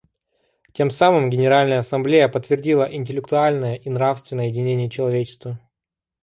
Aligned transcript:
Тем 0.73 0.89
самым 0.89 1.29
Генеральная 1.29 1.77
Ассамблея 1.77 2.27
подтвердила 2.27 2.91
интеллектуальное 2.91 3.75
и 3.75 3.87
нравственное 3.91 4.47
единение 4.47 4.89
человечества. 4.89 5.59